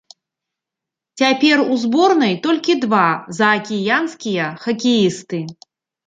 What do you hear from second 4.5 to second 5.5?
хакеісты.